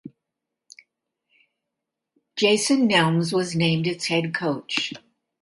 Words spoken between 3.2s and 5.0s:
was named its head coach.